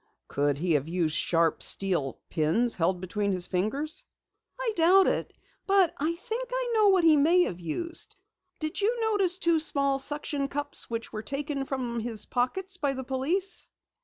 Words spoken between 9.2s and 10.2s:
two small